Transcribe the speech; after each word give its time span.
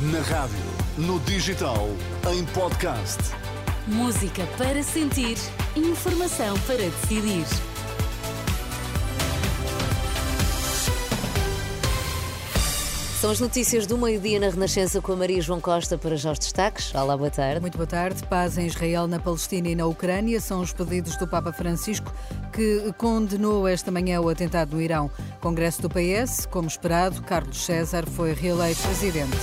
Na 0.00 0.20
rádio, 0.20 0.56
no 0.96 1.18
digital, 1.18 1.88
em 2.32 2.44
podcast. 2.44 3.18
Música 3.84 4.46
para 4.56 4.80
sentir, 4.80 5.36
informação 5.74 6.56
para 6.60 6.76
decidir. 6.76 7.44
São 13.20 13.32
as 13.32 13.40
notícias 13.40 13.88
do 13.88 13.98
meio-dia 13.98 14.38
na 14.38 14.48
Renascença 14.50 15.00
com 15.00 15.14
a 15.14 15.16
Maria 15.16 15.42
João 15.42 15.60
Costa 15.60 15.98
para 15.98 16.14
já 16.14 16.30
os 16.30 16.38
destaques. 16.38 16.94
Olá, 16.94 17.16
boa 17.16 17.28
tarde. 17.28 17.60
Muito 17.60 17.76
boa 17.76 17.88
tarde. 17.88 18.22
Paz 18.28 18.56
em 18.56 18.68
Israel, 18.68 19.08
na 19.08 19.18
Palestina 19.18 19.68
e 19.68 19.74
na 19.74 19.86
Ucrânia 19.86 20.40
são 20.40 20.60
os 20.60 20.72
pedidos 20.72 21.16
do 21.16 21.26
Papa 21.26 21.52
Francisco, 21.52 22.14
que 22.52 22.92
condenou 22.96 23.66
esta 23.66 23.90
manhã 23.90 24.20
o 24.20 24.28
atentado 24.28 24.76
no 24.76 24.80
Irão. 24.80 25.10
Congresso 25.40 25.82
do 25.82 25.90
PS, 25.90 26.46
como 26.46 26.68
esperado, 26.68 27.20
Carlos 27.22 27.64
César 27.64 28.06
foi 28.06 28.32
reeleito 28.32 28.80
presidente. 28.82 29.36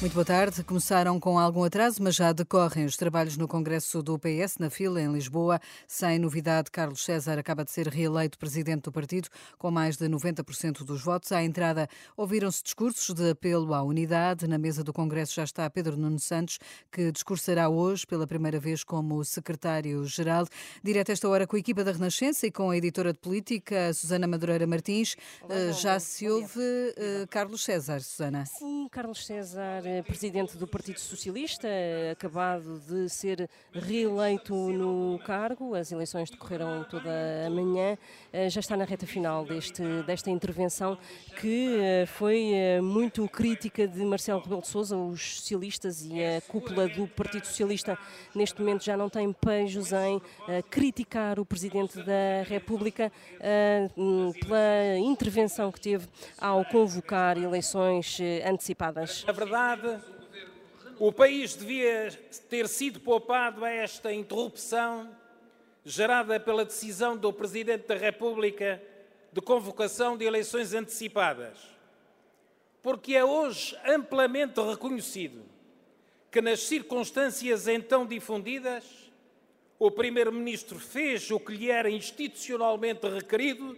Muito 0.00 0.12
boa 0.12 0.24
tarde. 0.24 0.62
Começaram 0.62 1.18
com 1.18 1.40
algum 1.40 1.64
atraso, 1.64 2.00
mas 2.00 2.14
já 2.14 2.32
decorrem 2.32 2.84
os 2.84 2.96
trabalhos 2.96 3.36
no 3.36 3.48
Congresso 3.48 4.00
do 4.00 4.16
PS, 4.16 4.56
na 4.60 4.70
fila, 4.70 5.02
em 5.02 5.12
Lisboa. 5.12 5.58
Sem 5.88 6.20
novidade, 6.20 6.70
Carlos 6.70 7.04
César 7.04 7.36
acaba 7.36 7.64
de 7.64 7.72
ser 7.72 7.88
reeleito 7.88 8.38
presidente 8.38 8.82
do 8.82 8.92
partido, 8.92 9.28
com 9.58 9.72
mais 9.72 9.96
de 9.96 10.06
90% 10.08 10.84
dos 10.84 11.02
votos. 11.02 11.32
À 11.32 11.42
entrada, 11.42 11.88
ouviram-se 12.16 12.62
discursos 12.62 13.12
de 13.12 13.30
apelo 13.30 13.74
à 13.74 13.82
unidade. 13.82 14.46
Na 14.46 14.56
mesa 14.56 14.84
do 14.84 14.92
Congresso 14.92 15.34
já 15.34 15.42
está 15.42 15.68
Pedro 15.68 15.96
Nuno 15.96 16.20
Santos, 16.20 16.60
que 16.92 17.10
discursará 17.10 17.68
hoje 17.68 18.06
pela 18.06 18.24
primeira 18.24 18.60
vez 18.60 18.84
como 18.84 19.24
secretário-geral. 19.24 20.46
Direto 20.80 21.10
esta 21.10 21.28
hora 21.28 21.44
com 21.44 21.56
a 21.56 21.58
equipa 21.58 21.82
da 21.82 21.90
Renascença 21.90 22.46
e 22.46 22.52
com 22.52 22.70
a 22.70 22.76
editora 22.76 23.12
de 23.12 23.18
política, 23.18 23.92
Susana 23.92 24.28
Madureira 24.28 24.64
Martins. 24.64 25.16
Olá, 25.42 25.56
eh, 25.56 25.72
já 25.72 25.98
se 25.98 26.30
ouve 26.30 26.60
uh, 26.60 27.26
Carlos 27.28 27.64
César, 27.64 28.00
Susana? 28.00 28.46
Sim, 28.46 28.86
Carlos 28.92 29.26
César 29.26 29.87
eh, 29.87 29.87
presidente 30.06 30.56
do 30.56 30.66
Partido 30.66 30.98
Socialista, 30.98 31.68
acabado 32.10 32.80
de 32.86 33.08
ser 33.08 33.48
reeleito 33.72 34.54
no 34.54 35.18
cargo. 35.24 35.74
As 35.74 35.92
eleições 35.92 36.30
decorreram 36.30 36.84
toda 36.84 37.10
a 37.46 37.50
manhã. 37.50 37.96
Eh, 38.32 38.48
já 38.50 38.60
está 38.60 38.76
na 38.76 38.84
reta 38.84 39.06
final 39.06 39.44
deste, 39.44 39.82
desta 40.06 40.30
intervenção 40.30 40.98
que 41.40 41.78
eh, 41.80 42.06
foi 42.06 42.52
muito 42.82 43.26
crítica 43.28 43.86
de 43.86 44.04
Marcelo 44.04 44.40
Rebelo 44.40 44.62
de 44.62 44.68
Sousa. 44.68 44.96
Os 44.96 45.40
socialistas 45.40 46.04
e 46.04 46.22
a 46.22 46.40
cúpula 46.42 46.88
do 46.88 47.06
Partido 47.06 47.46
Socialista 47.46 47.98
neste 48.34 48.60
momento 48.60 48.84
já 48.84 48.96
não 48.96 49.08
têm 49.08 49.32
pejos 49.32 49.92
em 49.92 50.20
criticar 50.70 51.38
o 51.38 51.44
presidente 51.44 52.02
da 52.02 52.42
República 52.46 53.12
pela 54.40 54.98
intervenção 54.98 55.70
que 55.70 55.80
teve 55.80 56.06
ao 56.38 56.64
convocar 56.64 57.36
eleições 57.36 58.18
antecipadas. 58.44 59.24
A 59.26 59.32
verdade 59.32 59.77
verdade, 59.78 60.04
o 60.98 61.12
país 61.12 61.54
devia 61.54 62.10
ter 62.48 62.66
sido 62.68 62.98
poupado 62.98 63.64
a 63.64 63.70
esta 63.70 64.12
interrupção 64.12 65.08
gerada 65.84 66.40
pela 66.40 66.64
decisão 66.64 67.16
do 67.16 67.32
Presidente 67.32 67.86
da 67.86 67.94
República 67.94 68.82
de 69.32 69.40
convocação 69.40 70.16
de 70.16 70.24
eleições 70.24 70.74
antecipadas. 70.74 71.56
Porque 72.82 73.14
é 73.14 73.24
hoje 73.24 73.78
amplamente 73.86 74.60
reconhecido 74.60 75.42
que, 76.30 76.40
nas 76.40 76.60
circunstâncias 76.60 77.68
então 77.68 78.04
difundidas, 78.04 78.84
o 79.78 79.90
Primeiro-Ministro 79.90 80.78
fez 80.78 81.30
o 81.30 81.38
que 81.38 81.52
lhe 81.52 81.70
era 81.70 81.88
institucionalmente 81.88 83.08
requerido, 83.08 83.76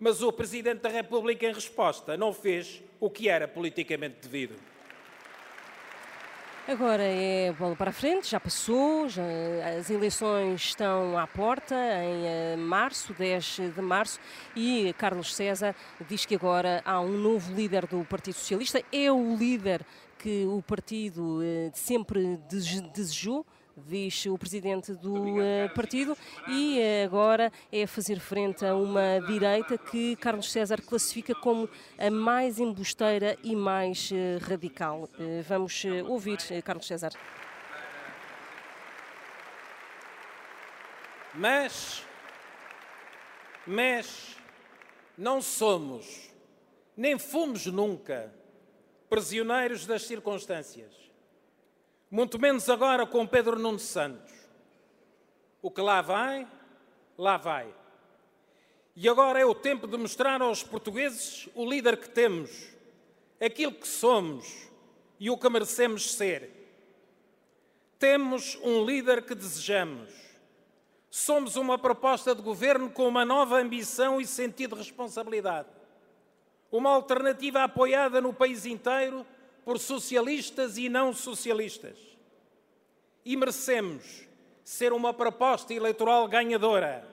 mas 0.00 0.22
o 0.22 0.32
Presidente 0.32 0.80
da 0.80 0.88
República, 0.88 1.46
em 1.46 1.52
resposta, 1.52 2.16
não 2.16 2.32
fez 2.32 2.82
o 2.98 3.10
que 3.10 3.28
era 3.28 3.46
politicamente 3.46 4.16
devido. 4.22 4.71
Agora 6.68 7.02
é 7.02 7.52
bola 7.58 7.74
para 7.74 7.90
a 7.90 7.92
frente, 7.92 8.30
já 8.30 8.38
passou, 8.38 9.08
já, 9.08 9.20
as 9.76 9.90
eleições 9.90 10.60
estão 10.60 11.18
à 11.18 11.26
porta 11.26 11.74
em 11.74 12.54
uh, 12.54 12.58
março, 12.58 13.12
10 13.12 13.72
de 13.74 13.82
março, 13.82 14.20
e 14.54 14.94
Carlos 14.96 15.34
César 15.34 15.74
diz 16.08 16.24
que 16.24 16.36
agora 16.36 16.80
há 16.84 17.00
um 17.00 17.18
novo 17.18 17.52
líder 17.52 17.84
do 17.88 18.04
Partido 18.04 18.34
Socialista, 18.34 18.80
é 18.92 19.10
o 19.10 19.34
líder 19.34 19.84
que 20.20 20.46
o 20.46 20.62
partido 20.62 21.40
uh, 21.40 21.72
sempre 21.74 22.38
desejou 22.94 23.44
diz 23.76 24.26
o 24.26 24.38
presidente 24.38 24.92
do 24.92 25.14
uh, 25.14 25.74
partido, 25.74 26.16
e 26.48 26.80
agora 27.04 27.52
é 27.70 27.86
fazer 27.86 28.20
frente 28.20 28.64
a 28.64 28.74
uma 28.74 29.20
direita 29.26 29.76
que 29.78 30.16
Carlos 30.16 30.50
César 30.50 30.80
classifica 30.82 31.34
como 31.34 31.68
a 31.98 32.10
mais 32.10 32.58
embusteira 32.58 33.36
e 33.42 33.54
mais 33.54 34.10
uh, 34.10 34.44
radical. 34.48 35.08
vamos 35.46 35.84
ouvir 36.06 36.38
Carlos 36.64 36.86
César. 36.86 37.12
Mas, 41.34 42.04
mas 43.66 44.36
não 45.16 45.40
somos, 45.40 46.30
nem 46.94 47.18
fomos 47.18 47.66
nunca, 47.66 48.32
prisioneiros 49.08 49.86
das 49.86 50.02
circunstâncias 50.02 51.11
muito 52.12 52.38
menos 52.38 52.68
agora 52.68 53.06
com 53.06 53.26
Pedro 53.26 53.58
Nuno 53.58 53.78
Santos. 53.78 54.30
O 55.62 55.70
que 55.70 55.80
lá 55.80 56.02
vai, 56.02 56.46
lá 57.16 57.38
vai. 57.38 57.74
E 58.94 59.08
agora 59.08 59.40
é 59.40 59.46
o 59.46 59.54
tempo 59.54 59.86
de 59.86 59.96
mostrar 59.96 60.42
aos 60.42 60.62
portugueses 60.62 61.48
o 61.54 61.64
líder 61.64 61.96
que 61.96 62.10
temos, 62.10 62.68
aquilo 63.40 63.72
que 63.72 63.88
somos 63.88 64.68
e 65.18 65.30
o 65.30 65.38
que 65.38 65.48
merecemos 65.48 66.12
ser. 66.12 66.50
Temos 67.98 68.58
um 68.62 68.84
líder 68.84 69.22
que 69.22 69.34
desejamos. 69.34 70.12
Somos 71.08 71.56
uma 71.56 71.78
proposta 71.78 72.34
de 72.34 72.42
governo 72.42 72.90
com 72.90 73.08
uma 73.08 73.24
nova 73.24 73.58
ambição 73.58 74.20
e 74.20 74.26
sentido 74.26 74.76
de 74.76 74.82
responsabilidade. 74.82 75.68
Uma 76.70 76.90
alternativa 76.90 77.64
apoiada 77.64 78.20
no 78.20 78.34
país 78.34 78.66
inteiro 78.66 79.24
por 79.64 79.78
socialistas 79.78 80.76
e 80.76 80.88
não 80.88 81.12
socialistas. 81.12 81.96
E 83.24 83.36
merecemos 83.36 84.26
ser 84.64 84.92
uma 84.92 85.12
proposta 85.12 85.72
eleitoral 85.72 86.26
ganhadora 86.28 87.06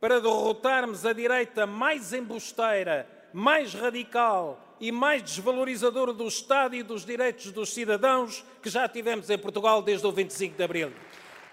para 0.00 0.20
derrotarmos 0.20 1.04
a 1.04 1.12
direita 1.12 1.66
mais 1.66 2.12
embusteira, 2.12 3.08
mais 3.32 3.74
radical 3.74 4.76
e 4.80 4.92
mais 4.92 5.22
desvalorizadora 5.22 6.12
do 6.12 6.26
Estado 6.26 6.74
e 6.74 6.82
dos 6.82 7.04
direitos 7.04 7.50
dos 7.50 7.72
cidadãos 7.72 8.44
que 8.62 8.68
já 8.68 8.88
tivemos 8.88 9.30
em 9.30 9.38
Portugal 9.38 9.82
desde 9.82 10.06
o 10.06 10.12
25 10.12 10.56
de 10.56 10.62
Abril. 10.62 10.92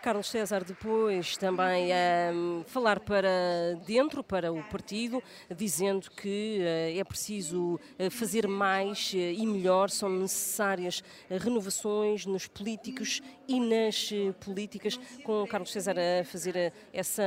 Carlos 0.03 0.29
César 0.29 0.65
depois 0.65 1.37
também 1.37 1.93
a 1.93 2.29
um, 2.33 2.61
falar 2.67 2.99
para 2.99 3.79
dentro, 3.87 4.21
para 4.21 4.51
o 4.51 4.61
partido, 4.61 5.23
dizendo 5.55 6.11
que 6.11 6.59
uh, 6.59 6.99
é 6.99 7.03
preciso 7.05 7.75
uh, 7.75 8.11
fazer 8.11 8.45
mais 8.45 9.13
uh, 9.13 9.17
e 9.17 9.47
melhor, 9.47 9.89
são 9.89 10.09
necessárias 10.09 11.01
renovações 11.29 12.25
nos 12.25 12.47
políticos 12.47 13.21
e 13.47 13.61
nas 13.61 14.09
políticas, 14.41 14.99
com 15.23 15.47
Carlos 15.47 15.71
César 15.71 15.95
a 15.97 16.25
fazer 16.25 16.73
essa, 16.91 17.23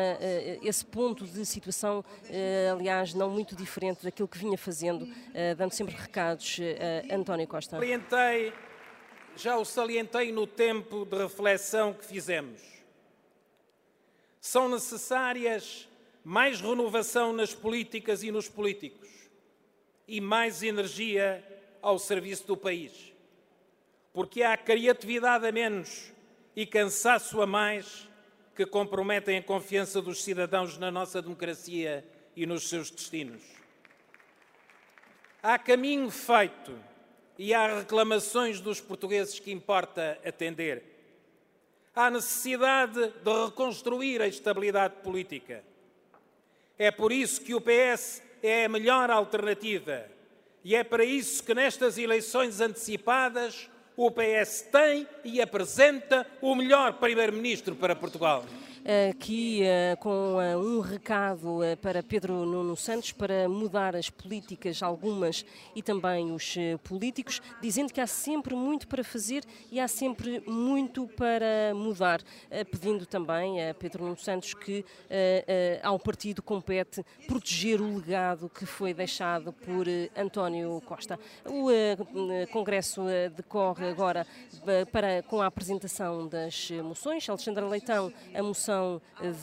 esse 0.63 0.85
ponto 0.85 1.27
de 1.27 1.45
situação, 1.45 2.03
aliás, 2.73 3.13
não 3.13 3.29
muito 3.29 3.55
diferente 3.55 4.03
daquilo 4.03 4.27
que 4.27 4.39
vinha 4.39 4.57
fazendo, 4.57 5.07
dando 5.59 5.73
sempre 5.73 5.95
recados 5.95 6.59
a 7.11 7.15
António 7.15 7.47
Costa. 7.47 7.77
Salientei 7.77 8.53
já 9.37 9.57
o 9.57 9.65
salientei 9.65 10.33
no 10.33 10.47
tempo 10.47 11.05
de 11.05 11.17
reflexão 11.17 11.93
que 11.93 12.05
fizemos. 12.05 12.61
São 14.41 14.69
necessárias 14.69 15.89
mais 16.25 16.61
renovação 16.61 17.33
nas 17.33 17.55
políticas 17.55 18.23
e 18.23 18.31
nos 18.31 18.49
políticos 18.49 19.09
e 20.09 20.21
mais 20.21 20.63
energia 20.63 21.45
ao 21.83 21.99
serviço 21.99 22.47
do 22.47 22.57
país. 22.57 23.13
Porque 24.13 24.43
há 24.43 24.57
criatividade 24.57 25.47
a 25.47 25.53
menos 25.53 26.13
e 26.55 26.65
cansaço 26.65 27.41
a 27.43 27.47
mais 27.47 28.09
que 28.55 28.65
comprometem 28.65 29.39
a 29.39 29.43
confiança 29.43 30.01
dos 30.01 30.25
cidadãos 30.25 30.79
na 30.79 30.91
nossa 30.91 31.21
democracia 31.21 32.05
e 32.35 32.47
nos 32.47 32.69
seus 32.69 32.91
destinos. 32.91 33.43
Há 35.43 35.59
caminho 35.59 36.11
feito 36.11 36.77
e 37.39 37.53
há 37.53 37.79
reclamações 37.79 38.61
dos 38.61 38.81
portugueses 38.81 39.39
que 39.39 39.53
importa 39.53 40.19
atender. 40.25 40.83
Há 41.95 42.11
necessidade 42.11 43.13
de 43.23 43.45
reconstruir 43.45 44.21
a 44.21 44.29
estabilidade 44.29 44.95
política. 45.03 45.63
É 46.79 46.91
por 46.91 47.11
isso 47.11 47.41
que 47.41 47.55
o 47.55 47.61
PS 47.61 48.23
é 48.43 48.67
a 48.67 48.69
melhor 48.69 49.11
alternativa. 49.11 50.07
E 50.63 50.75
é 50.75 50.85
para 50.85 51.05
isso 51.05 51.43
que 51.43 51.55
nestas 51.55 51.97
eleições 51.97 52.61
antecipadas 52.61 53.71
o 53.97 54.11
PS 54.11 54.63
tem 54.71 55.09
e 55.25 55.41
apresenta 55.41 56.27
o 56.43 56.55
melhor 56.55 56.95
Primeiro-Ministro 56.95 57.75
para 57.75 57.97
Portugal. 57.97 58.45
Aqui 59.11 59.63
com 59.99 60.37
um 60.57 60.79
recado 60.79 61.59
para 61.83 62.05
Pedro 62.05 62.47
Nuno 62.47 62.77
Santos 62.77 63.11
para 63.11 63.49
mudar 63.49 63.97
as 63.97 64.09
políticas, 64.09 64.81
algumas 64.81 65.45
e 65.75 65.83
também 65.83 66.31
os 66.31 66.55
políticos, 66.85 67.43
dizendo 67.61 67.93
que 67.93 68.01
há 68.01 68.07
sempre 68.07 68.55
muito 68.55 68.87
para 68.87 69.03
fazer 69.03 69.43
e 69.73 69.81
há 69.81 69.89
sempre 69.89 70.41
muito 70.47 71.09
para 71.09 71.75
mudar, 71.75 72.23
pedindo 72.71 73.07
também 73.07 73.69
a 73.69 73.75
Pedro 73.75 74.05
Nuno 74.05 74.19
Santos 74.19 74.55
que 74.55 74.85
ao 75.83 75.99
partido 75.99 76.41
compete 76.41 77.05
proteger 77.27 77.81
o 77.81 77.97
legado 77.97 78.49
que 78.49 78.65
foi 78.65 78.95
deixado 78.95 79.53
por 79.53 79.87
António 80.17 80.81
Costa. 80.87 81.19
O 81.45 81.67
Congresso 82.53 83.03
decorre 83.35 83.89
agora 83.89 84.25
para, 84.93 85.25
com 85.25 85.43
a 85.43 85.47
apresentação 85.47 86.29
das 86.29 86.71
moções. 86.85 87.29
Alexandra 87.29 87.67
Leitão, 87.67 88.13
a 88.33 88.43
moção 88.43 88.76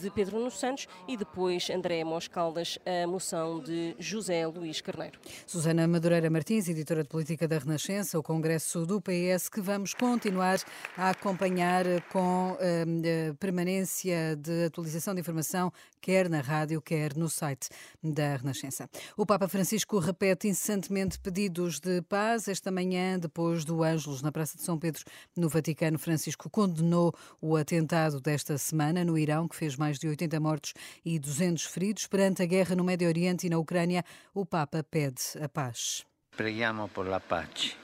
de 0.01 0.09
Pedro 0.11 0.37
Nuno 0.37 0.51
Santos 0.51 0.87
e 1.07 1.17
depois 1.17 1.69
André 1.69 2.03
Moscaldas, 2.03 2.77
a 2.85 3.07
moção 3.07 3.61
de 3.61 3.95
José 3.99 4.45
Luís 4.47 4.81
Carneiro. 4.81 5.19
Susana 5.45 5.87
Madureira 5.87 6.29
Martins, 6.29 6.67
editora 6.67 7.03
de 7.03 7.09
política 7.09 7.47
da 7.47 7.57
Renascença, 7.57 8.17
o 8.17 8.23
Congresso 8.23 8.85
do 8.85 9.01
PS, 9.01 9.49
que 9.49 9.61
vamos 9.61 9.93
continuar 9.93 10.59
a 10.97 11.09
acompanhar 11.09 11.85
com 12.11 12.51
uh, 12.51 13.35
permanência 13.39 14.35
de 14.35 14.65
atualização 14.65 15.13
de 15.13 15.21
informação, 15.21 15.71
quer 16.03 16.29
na 16.29 16.41
rádio, 16.41 16.81
quer 16.81 17.15
no 17.15 17.29
site 17.29 17.69
da 18.03 18.35
Renascença. 18.35 18.89
O 19.15 19.25
Papa 19.25 19.47
Francisco 19.47 19.97
repete 19.99 20.49
incessantemente 20.49 21.17
pedidos 21.17 21.79
de 21.79 22.01
paz. 22.01 22.49
Esta 22.49 22.69
manhã, 22.69 23.17
depois 23.17 23.63
do 23.63 23.81
Ângelos 23.81 24.21
na 24.21 24.29
Praça 24.29 24.57
de 24.57 24.63
São 24.63 24.77
Pedro, 24.77 25.05
no 25.33 25.47
Vaticano, 25.47 25.97
Francisco 25.97 26.49
condenou 26.49 27.13
o 27.41 27.55
atentado 27.55 28.19
desta 28.19 28.57
semana 28.57 29.05
no 29.05 29.17
Irão, 29.17 29.47
que 29.47 29.55
fez 29.55 29.77
mais 29.77 29.97
de 29.97 30.09
80 30.09 30.39
mortos 30.41 30.73
e 31.05 31.17
200 31.17 31.63
feridos. 31.63 32.05
Perante 32.05 32.43
a 32.43 32.45
guerra 32.45 32.75
no 32.75 32.83
Médio 32.83 33.07
Oriente 33.07 33.47
e 33.47 33.49
na 33.49 33.57
Ucrânia, 33.57 34.03
o 34.33 34.45
Papa 34.45 34.83
pede 34.83 35.21
a 35.41 35.47
paz. 35.47 36.03
Preghiamo 36.35 36.89
por 36.89 37.07
la 37.07 37.21
pace. 37.21 37.82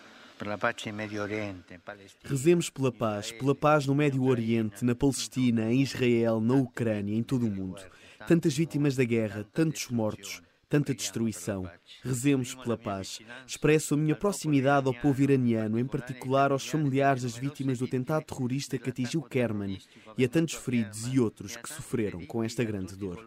Rezemos 2.24 2.70
pela 2.70 2.92
paz, 2.92 3.32
pela 3.32 3.54
paz 3.54 3.86
no 3.86 3.94
Médio 3.94 4.24
Oriente, 4.24 4.86
na 4.86 4.96
Palestina, 4.96 5.72
em 5.72 5.82
Israel, 5.82 6.40
na 6.40 6.56
Ucrânia, 6.56 7.16
em 7.16 7.24
todo 7.24 7.46
o 7.46 7.52
mundo. 7.52 7.82
Tantas 8.28 8.56
vítimas 8.56 8.96
da 8.96 9.04
guerra, 9.04 9.46
tantos 9.54 9.90
mortos, 9.90 10.42
tanta 10.70 10.94
destruição. 10.94 11.70
Rezemos 12.04 12.54
pela 12.54 12.78
paz. 12.78 13.20
Expresso 13.46 13.96
a 13.96 13.98
minha 13.98 14.16
proximidade 14.16 14.88
ao 14.88 14.94
povo 14.94 15.22
iraniano, 15.22 15.80
em 15.80 15.86
particular 15.86 16.52
aos 16.52 16.68
familiares 16.68 17.24
das 17.24 17.36
vítimas 17.36 17.80
do 17.80 17.86
atentado 17.86 18.24
terrorista 18.24 18.78
que 18.78 18.90
atingiu 18.90 19.22
Kerman 19.22 19.78
e 20.18 20.24
a 20.24 20.30
tantos 20.30 20.54
feridos 20.56 21.08
e 21.08 21.20
outros 21.20 21.58
que 21.58 21.68
sofreram 21.68 22.26
com 22.26 22.44
esta 22.44 22.64
grande 22.64 22.96
dor. 22.96 23.18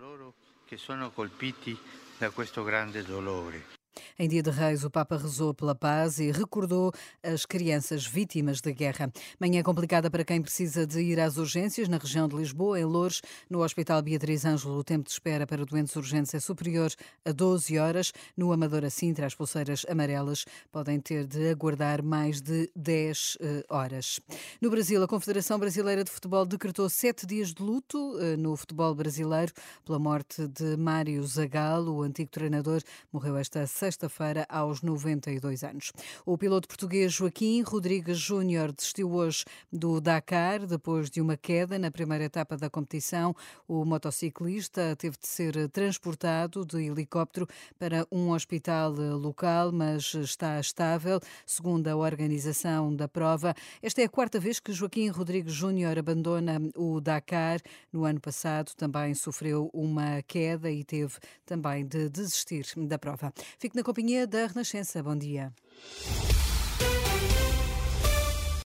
Em 4.19 4.29
dia 4.29 4.43
de 4.43 4.51
Reis, 4.51 4.85
o 4.85 4.91
Papa 4.91 5.17
rezou 5.17 5.53
pela 5.53 5.75
paz 5.75 6.19
e 6.19 6.31
recordou 6.31 6.93
as 7.23 7.45
crianças 7.45 8.07
vítimas 8.07 8.61
da 8.61 8.71
guerra. 8.71 9.13
Manhã 9.39 9.63
complicada 9.63 10.11
para 10.11 10.25
quem 10.25 10.41
precisa 10.41 10.87
de 10.87 11.01
ir 11.01 11.21
às 11.21 11.37
urgências 11.37 11.89
na 11.89 11.99
região 11.99 12.27
de 12.27 12.37
Lisboa, 12.37 12.81
em 12.81 12.85
Louros, 12.85 13.21
no 13.51 13.63
Hospital 13.63 14.03
Beatriz 14.03 14.45
Ângelo. 14.45 14.79
O 14.79 14.85
tempo 14.85 15.05
de 15.05 15.11
espera 15.11 15.47
para 15.47 15.65
doentes 15.65 15.95
urgentes 15.97 16.35
é 16.35 16.41
superior 16.41 16.91
a 17.25 17.33
12 17.33 17.79
horas. 17.79 18.13
No 18.37 18.53
Amadora 18.53 18.91
Sintra, 18.91 19.27
as 19.27 19.35
pulseiras 19.35 19.85
amarelas 19.89 20.45
podem 20.71 20.99
ter 20.99 21.27
de 21.27 21.51
aguardar 21.51 22.03
mais 22.03 22.41
de 22.41 22.71
10 22.75 23.39
eh, 23.41 23.65
horas. 23.69 24.21
No 24.61 24.71
Brasil, 24.71 25.03
a 25.03 25.09
Confederação 25.09 25.59
Brasileira 25.59 26.05
de 26.05 26.11
Futebol 26.11 26.47
decretou 26.47 26.89
sete 26.89 27.27
dias 27.27 27.53
de 27.53 27.63
luto 27.63 28.19
eh, 28.19 28.37
no 28.37 28.57
futebol 28.57 28.95
brasileiro 28.95 29.53
pela 29.85 29.99
morte 29.99 30.47
de 30.49 30.77
Mário 30.77 31.23
Zagallo, 31.27 31.97
o 31.97 32.03
antigo 32.03 32.31
treinador, 32.31 32.83
morreu 33.13 33.37
esta 33.37 33.67
sexta 33.67 33.82
sexta-feira, 33.83 34.47
aos 34.49 34.81
92 34.81 35.65
anos. 35.65 35.93
O 36.25 36.39
piloto 36.39 36.69
português 36.69 37.13
Joaquim 37.13 37.63
Rodrigues 37.63 38.17
Júnior 38.17 38.71
desistiu 38.71 39.11
hoje 39.13 39.45
do 39.73 40.01
Dakar 40.01 40.65
depois 40.65 41.11
de 41.11 41.21
uma 41.21 41.37
queda 41.37 41.81
na 41.81 41.91
primeira 41.91 42.23
etapa 42.23 42.57
da 42.57 42.71
competição. 42.71 43.35
O 43.67 43.85
motociclista 43.85 44.95
teve 44.95 45.17
de 45.19 45.27
ser 45.27 45.69
transportado 45.71 46.65
de 46.65 46.81
helicóptero 46.85 47.49
para 47.77 48.07
um 48.13 48.31
hospital 48.31 48.93
local, 48.93 49.73
mas 49.73 50.15
está 50.15 50.61
estável, 50.61 51.19
segundo 51.45 51.89
a 51.89 51.97
organização 51.97 52.95
da 52.95 53.09
prova. 53.09 53.53
Esta 53.83 54.01
é 54.01 54.05
a 54.05 54.09
quarta 54.09 54.39
vez 54.39 54.61
que 54.61 54.73
Joaquim 54.73 55.09
Rodrigues 55.09 55.55
Júnior 55.55 55.99
abandona 55.99 56.63
o 56.77 57.01
Dakar. 57.01 57.61
No 57.93 58.05
ano 58.05 58.21
passado 58.21 58.71
também 58.77 59.13
sofreu 59.13 59.69
uma 59.75 60.23
queda 60.23 60.71
e 60.71 60.85
teve 60.85 61.15
também 61.45 61.85
de 61.85 62.09
desistir 62.09 62.65
da 62.77 62.97
prova. 62.97 63.33
Na 63.75 63.83
companhia 63.83 64.27
da 64.27 64.47
Renascença. 64.47 65.03
Bom 65.03 65.17
dia. 65.17 65.53